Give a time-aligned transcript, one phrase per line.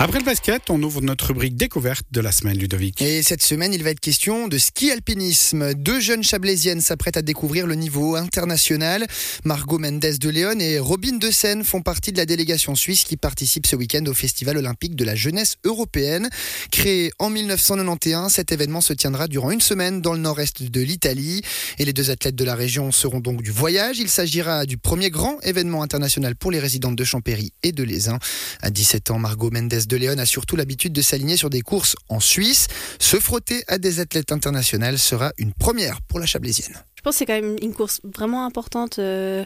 [0.00, 3.02] Après le basket, on ouvre notre rubrique découverte de la semaine, Ludovic.
[3.02, 5.74] Et cette semaine, il va être question de ski alpinisme.
[5.74, 9.08] Deux jeunes chablaisiennes s'apprêtent à découvrir le niveau international.
[9.44, 13.16] Margot Mendes de Léon et Robin de Seine font partie de la délégation suisse qui
[13.16, 16.28] participe ce week-end au Festival olympique de la jeunesse européenne.
[16.70, 21.42] Créé en 1991, cet événement se tiendra durant une semaine dans le nord-est de l'Italie.
[21.78, 23.98] Et les deux athlètes de la région seront donc du voyage.
[23.98, 28.20] Il s'agira du premier grand événement international pour les résidentes de Champéry et de Lézin.
[28.62, 31.96] À 17 ans, Margot Mendes de Léon a surtout l'habitude de s'aligner sur des courses
[32.08, 32.68] en Suisse.
[33.00, 36.76] Se frotter à des athlètes internationales sera une première pour la Chablaisienne.
[36.94, 39.44] Je pense que c'est quand même une course vraiment importante euh,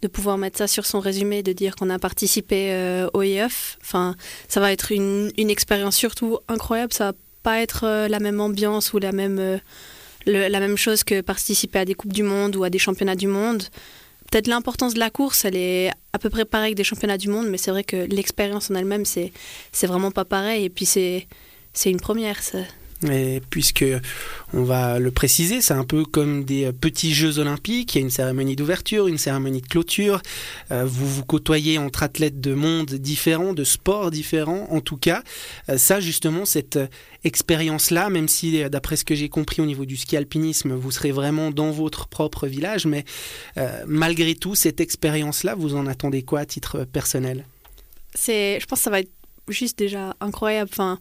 [0.00, 3.78] de pouvoir mettre ça sur son résumé, de dire qu'on a participé euh, au EF.
[3.82, 4.16] Enfin,
[4.48, 6.92] ça va être une, une expérience surtout incroyable.
[6.92, 9.60] Ça va pas être euh, la même ambiance ou la même,
[10.26, 13.26] la même chose que participer à des Coupes du Monde ou à des championnats du
[13.26, 13.64] monde
[14.32, 17.28] peut-être l'importance de la course, elle est à peu près pareille que des championnats du
[17.28, 19.30] monde, mais c'est vrai que l'expérience en elle-même, c'est,
[19.82, 20.64] vraiment pas pareil.
[20.64, 21.28] Et puis c'est,
[21.74, 22.40] c'est une première.
[23.10, 23.84] Et puisque
[24.52, 27.94] on va le préciser, c'est un peu comme des petits Jeux olympiques.
[27.94, 30.22] Il y a une cérémonie d'ouverture, une cérémonie de clôture.
[30.70, 34.68] Euh, vous vous côtoyez entre athlètes de mondes différents, de sports différents.
[34.70, 35.22] En tout cas,
[35.68, 36.78] euh, ça justement, cette
[37.24, 41.12] expérience-là, même si d'après ce que j'ai compris au niveau du ski alpinisme, vous serez
[41.12, 43.04] vraiment dans votre propre village, mais
[43.56, 47.46] euh, malgré tout, cette expérience-là, vous en attendez quoi à titre personnel?
[48.14, 49.12] C'est, je pense, que ça va être
[49.48, 50.70] juste déjà incroyable.
[50.72, 50.98] Enfin,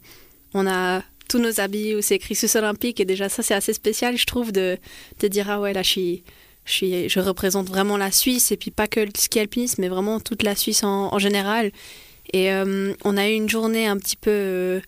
[0.54, 3.74] on a tous nos habits où c'est écrit Suisse olympique et déjà ça c'est assez
[3.74, 4.78] spécial je trouve de,
[5.20, 6.20] de dire ah ouais là je
[6.66, 10.20] je, je représente vraiment la Suisse et puis pas que le ski alpinisme mais vraiment
[10.20, 11.72] toute la Suisse en, en général.
[12.34, 14.80] Et euh, on a eu une journée un petit peu euh,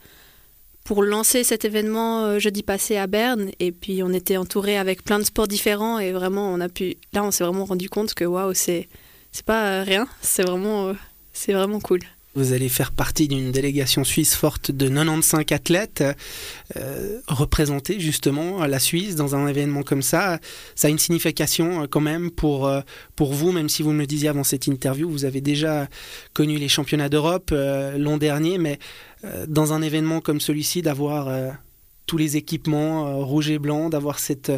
[0.84, 5.04] pour lancer cet événement euh, jeudi passé à Berne et puis on était entouré avec
[5.04, 8.14] plein de sports différents et vraiment on a pu là on s'est vraiment rendu compte
[8.14, 8.88] que waouh c'est
[9.32, 10.94] c'est pas rien c'est vraiment
[11.34, 12.02] c'est vraiment cool
[12.36, 16.04] vous allez faire partie d'une délégation suisse forte de 95 athlètes,
[16.76, 20.40] euh, représenter justement la Suisse dans un événement comme ça.
[20.76, 22.82] Ça a une signification euh, quand même pour, euh,
[23.16, 25.88] pour vous, même si vous me le disiez avant cette interview, vous avez déjà
[26.34, 28.80] connu les championnats d'Europe l'an dernier, mais
[29.48, 31.30] dans un événement comme celui-ci, d'avoir
[32.06, 34.52] tous les équipements rouge et blanc, d'avoir cette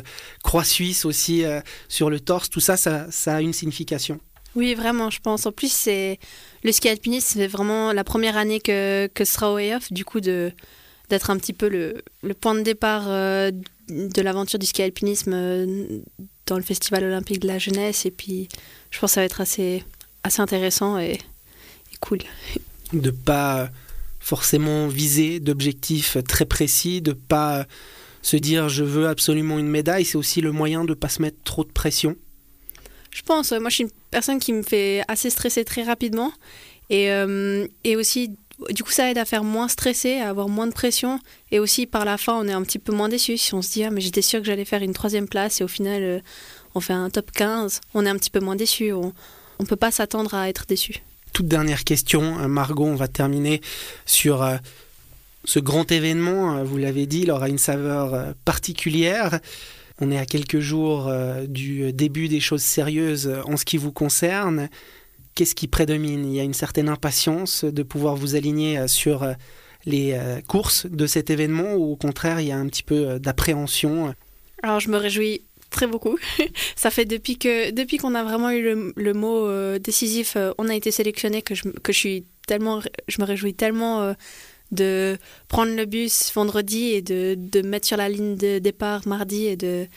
[0.44, 1.44] croix suisse aussi
[1.88, 4.20] sur le torse, tout ça, ça a une signification.
[4.56, 5.46] Oui, vraiment, je pense.
[5.46, 6.20] En plus, c'est
[6.64, 10.22] le ski alpiniste, c'est vraiment la première année que, que sera au EOF, du coup,
[10.22, 13.52] d'être un petit peu le, point de départ euh,
[13.90, 16.00] de l'aventure du ski alpinisme euh,
[16.46, 18.06] dans le Festival olympique de la jeunesse.
[18.06, 18.48] Et puis,
[18.92, 19.84] je pense que ça va être assez,
[20.24, 21.20] assez intéressant et,
[22.00, 22.20] cool.
[22.94, 23.70] De pas
[24.20, 27.66] forcément viser d'objectifs très précis, de pas
[28.22, 31.22] se dire je veux absolument une médaille, c'est aussi le moyen de ne pas se
[31.22, 32.16] mettre trop de pression
[33.16, 33.54] je pense.
[33.54, 36.34] Moi, je suis une personne qui me fait assez stresser très rapidement.
[36.90, 38.32] Et, euh, et aussi,
[38.72, 41.22] du coup, ça aide à faire moins stresser, à avoir moins de pression.
[41.50, 43.38] Et aussi, par la fin, on est un petit peu moins déçu.
[43.38, 45.64] Si on se dit, ah, mais j'étais sûr que j'allais faire une troisième place et
[45.64, 46.20] au final, euh,
[46.76, 48.92] on fait un top 15, on est un petit peu moins déçu.
[48.92, 49.14] On
[49.62, 50.96] ne peut pas s'attendre à être déçu.
[51.32, 53.62] Toute dernière question, euh, Margot, on va terminer
[54.06, 54.46] sur
[55.46, 56.66] ce grand événement.
[56.66, 59.40] Vous l'avez dit, il aura une saveur particulière.
[60.02, 63.92] On est à quelques jours euh, du début des choses sérieuses en ce qui vous
[63.92, 64.70] concerne.
[65.36, 66.26] Qu'est-ce qui prédomine?
[66.26, 69.34] Il y a une certaine impatience de pouvoir vous aligner euh, sur euh,
[69.86, 70.18] les
[70.48, 74.16] courses de cet événement ou au contraire il y a un petit peu d'appréhension?
[74.64, 76.18] Alors je me réjouis très beaucoup.
[76.76, 78.64] Ça fait depuis que depuis qu'on a vraiment eu
[78.96, 79.48] le, mot
[79.78, 84.16] décisif, on a été sélectionné que je, que je suis tellement, je me réjouis tellement
[84.72, 85.18] de
[85.48, 89.56] prendre le bus vendredi et de, de mettre sur la ligne de départ mardi et
[89.56, 89.88] de,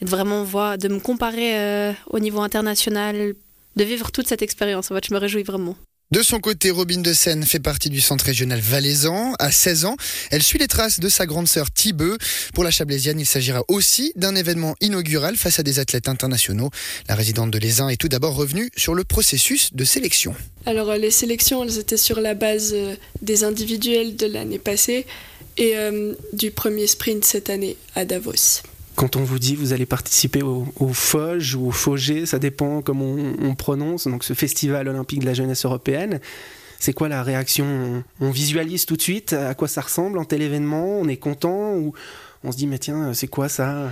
[0.00, 3.34] de vraiment voir, de me comparer euh, au niveau international,
[3.76, 4.90] de vivre toute cette expérience.
[4.90, 5.76] En je me réjouis vraiment.
[6.10, 9.34] De son côté, Robin de Seine fait partie du centre régional valaisan.
[9.38, 9.96] À 16 ans,
[10.30, 12.16] elle suit les traces de sa grande sœur Thibeu.
[12.54, 16.70] Pour la Chablaisienne, il s'agira aussi d'un événement inaugural face à des athlètes internationaux.
[17.10, 20.34] La résidente de Lézin est tout d'abord revenue sur le processus de sélection.
[20.64, 25.04] Alors, euh, les sélections, elles étaient sur la base euh, des individuels de l'année passée
[25.58, 28.62] et euh, du premier sprint cette année à Davos
[28.98, 33.14] quand on vous dit vous allez participer au, au ou au FOGE, ça dépend comment
[33.40, 36.18] on, prononce, donc ce festival olympique de la jeunesse européenne.
[36.80, 38.02] C'est quoi la réaction?
[38.20, 40.98] On, visualise tout de suite à quoi ça ressemble en tel événement?
[40.98, 41.94] On est content ou
[42.42, 43.88] on se dit mais tiens c'est quoi ça?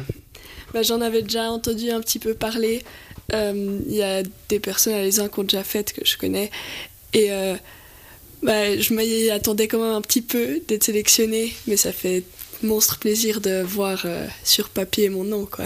[0.75, 2.83] Bah, J'en avais déjà entendu un petit peu parler.
[3.33, 6.17] Euh, il y a des personnes à les uns qui ont déjà fait que je
[6.17, 6.51] connais
[7.13, 7.55] et euh,
[8.43, 12.25] bah, je m'y attendais quand même un petit peu d'être sélectionnée, mais ça fait
[12.67, 15.47] monstre plaisir de voir euh, sur papier mon nom.
[15.47, 15.65] Quoi.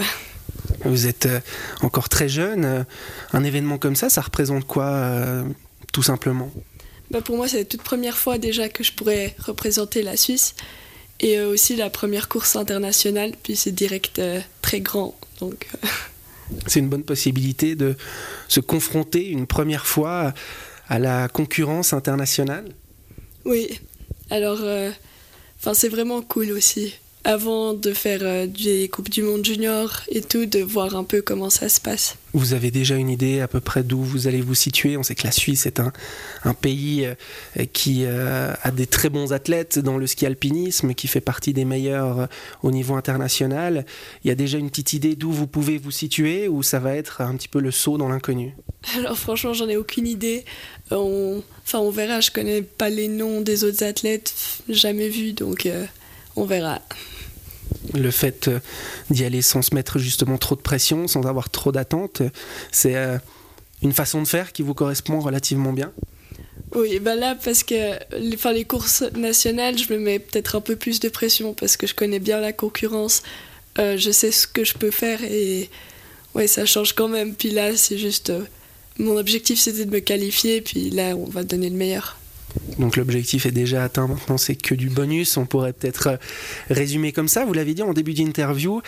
[0.85, 1.39] Vous êtes euh,
[1.81, 2.85] encore très jeune.
[3.33, 5.43] Un événement comme ça, ça représente quoi, euh,
[5.91, 6.51] tout simplement?
[7.11, 10.55] Bah Pour moi, c'est la toute première fois déjà que je pourrais représenter la Suisse
[11.21, 15.15] et euh, aussi la première course internationale, puis c'est direct euh, très grand.
[15.39, 15.87] Donc, euh.
[16.67, 17.95] C'est une bonne possibilité de
[18.49, 20.33] se confronter une première fois
[20.89, 22.65] à la concurrence internationale?
[23.45, 23.79] Oui,
[24.29, 24.59] alors
[25.61, 30.21] enfin c'est vraiment cool aussi avant de faire euh, des Coupes du Monde junior et
[30.21, 32.15] tout, de voir un peu comment ça se passe.
[32.33, 34.97] Vous avez déjà une idée à peu près d'où vous allez vous situer?
[34.97, 35.91] On sait que la Suisse est un,
[36.43, 41.07] un pays euh, qui euh, a des très bons athlètes dans le ski alpinisme, qui
[41.07, 42.27] fait partie des meilleurs
[42.63, 43.85] au niveau international.
[44.23, 46.95] Il y a déjà une petite idée d'où vous pouvez vous situer ou ça va
[46.95, 48.55] être un petit peu le saut dans l'inconnu?
[48.97, 50.43] Alors franchement, j'en ai aucune idée.
[50.89, 51.43] On...
[51.63, 54.33] Enfin, on verra, je connais pas les noms des autres athlètes,
[54.67, 55.69] jamais vu, donc
[56.35, 56.79] on verra.
[57.93, 58.59] Le fait euh,
[59.09, 62.21] d'y aller sans se mettre justement trop de pression, sans avoir trop d'attentes,
[62.71, 63.17] c'est euh,
[63.81, 65.91] une façon de faire qui vous correspond relativement bien?
[66.75, 67.97] Oui, bah là, parce que
[68.33, 71.87] enfin, les courses nationales, je me mets peut-être un peu plus de pression parce que
[71.87, 73.23] je connais bien la concurrence,
[73.79, 75.69] euh, je sais ce que je peux faire et
[76.33, 77.35] ouais, ça change quand même.
[77.35, 78.31] Puis là, c'est juste.
[78.99, 82.20] mon objectif, c'était de me qualifier, puis là, on va donner le meilleur.
[82.79, 86.17] Donc l'objectif est déjà atteint, maintenant c'est que du bonus, on pourrait peut-être euh,
[86.69, 87.45] résumer comme ça.
[87.45, 88.81] Vous l'avez dit en début d'interview,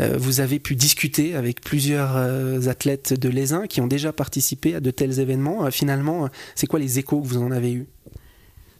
[0.00, 4.74] euh, vous avez pu discuter avec plusieurs euh, athlètes de l'ESIN qui ont déjà participé
[4.74, 5.70] à de tels événements.
[5.70, 7.86] finalement, c'est quoi les échos que vous en avez eus?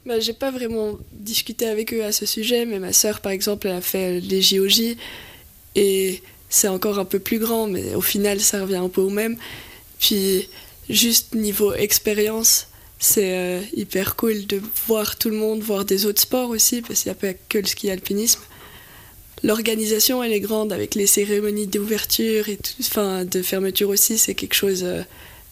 [0.07, 3.69] Bah, J'ai pas vraiment discuté avec eux à ce sujet, mais ma sœur par exemple,
[3.69, 4.97] elle a fait les JOJ
[5.75, 9.11] et c'est encore un peu plus grand, mais au final ça revient un peu au
[9.11, 9.37] même.
[9.99, 10.49] Puis
[10.89, 12.69] juste niveau expérience,
[13.03, 17.03] c'est euh, hyper cool de voir tout le monde, voir des autres sports aussi, parce
[17.03, 18.41] qu'il n'y a pas que le ski alpinisme.
[19.43, 24.37] L'organisation, elle est grande avec les cérémonies d'ouverture et tout, enfin de fermeture aussi, c'est
[24.37, 25.03] quelque chose euh,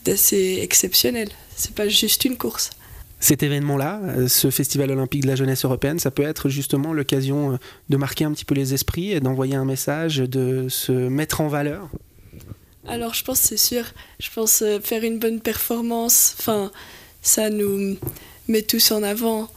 [0.05, 1.29] d'assez exceptionnel.
[1.57, 2.71] C'est pas juste une course.
[3.19, 7.59] Cet événement-là, euh, ce festival olympique de la jeunesse européenne, ça peut être justement l'occasion
[7.89, 11.49] de marquer un petit peu les esprits et d'envoyer un message, de se mettre en
[11.49, 11.91] valeur.
[12.87, 13.85] Alors je pense c'est sûr,
[14.21, 16.71] je pense faire une bonne performance, enfin
[17.23, 17.97] ça nous
[18.49, 19.49] met tous en avant.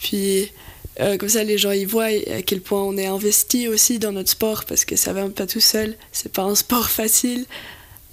[0.00, 0.50] Puis
[1.00, 4.12] euh, comme ça, les gens y voient à quel point on est investi aussi dans
[4.12, 5.96] notre sport parce que ça va pas tout seul.
[6.12, 7.46] C'est pas un sport facile.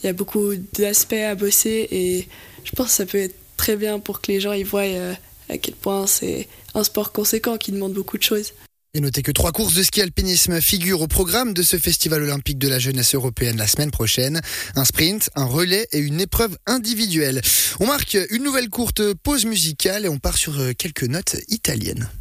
[0.01, 2.27] Il y a beaucoup d'aspects à bosser et
[2.63, 5.13] je pense que ça peut être très bien pour que les gens y voient euh,
[5.49, 8.53] à quel point c'est un sport conséquent qui demande beaucoup de choses.
[8.97, 12.57] Et notez que trois courses de ski alpinisme figurent au programme de ce festival olympique
[12.57, 14.41] de la jeunesse européenne la semaine prochaine.
[14.73, 17.44] Un sprint, un relais et une épreuve individuelle.
[17.79, 22.09] On marque une nouvelle courte pause musicale et on part sur quelques notes italiennes.